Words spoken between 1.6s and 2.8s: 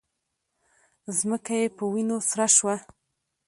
یې په وینو سره شوه